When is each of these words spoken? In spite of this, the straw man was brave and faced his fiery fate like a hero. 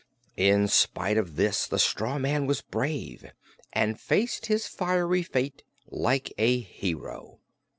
In 0.37 0.67
spite 0.67 1.15
of 1.15 1.35
this, 1.35 1.67
the 1.67 1.77
straw 1.77 2.17
man 2.17 2.47
was 2.47 2.63
brave 2.63 3.23
and 3.71 3.99
faced 4.01 4.47
his 4.47 4.65
fiery 4.65 5.21
fate 5.21 5.61
like 5.91 6.33
a 6.39 6.59
hero. 6.59 7.37